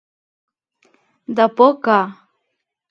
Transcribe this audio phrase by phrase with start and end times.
[1.35, 2.01] De por que.